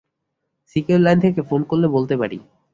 Secure 0.71 1.01
line 1.01 1.17
থেকে 1.19 1.41
phone 1.49 1.61
করলে 1.63 1.87
বলতে 1.87 2.15
পারি। 2.21 2.37